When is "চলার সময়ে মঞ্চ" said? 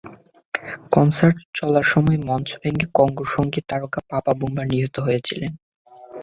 1.53-2.49